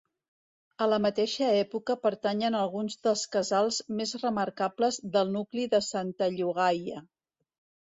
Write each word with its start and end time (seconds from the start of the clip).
A 0.85 0.85
la 0.93 0.97
mateixa 1.01 1.49
època 1.57 1.95
pertanyen 2.05 2.57
alguns 2.61 2.97
dels 3.09 3.27
casals 3.37 3.79
més 4.01 4.15
remarcables 4.25 5.01
del 5.19 5.33
nucli 5.37 5.69
de 5.77 5.85
Santa 5.93 6.33
Llogaia. 6.41 7.07